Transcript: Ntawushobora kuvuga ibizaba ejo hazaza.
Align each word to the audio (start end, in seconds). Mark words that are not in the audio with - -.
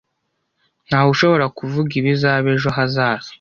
Ntawushobora 0.87 1.45
kuvuga 1.57 1.91
ibizaba 1.99 2.47
ejo 2.55 2.69
hazaza. 2.77 3.29